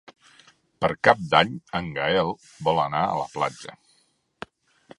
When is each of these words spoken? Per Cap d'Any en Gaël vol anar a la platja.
Per 0.83 0.87
Cap 1.07 1.19
d'Any 1.33 1.51
en 1.79 1.91
Gaël 1.97 2.33
vol 2.69 2.81
anar 2.85 3.05
a 3.11 3.15
la 3.21 3.27
platja. 3.35 3.77